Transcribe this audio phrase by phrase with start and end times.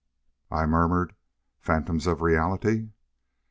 [0.49, 1.13] I murmured,
[1.59, 2.89] "Phantoms of reality."